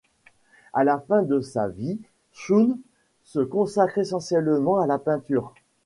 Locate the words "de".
1.21-1.41